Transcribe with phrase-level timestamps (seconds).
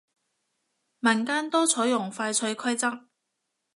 [0.97, 3.05] 民間多採用快脆規則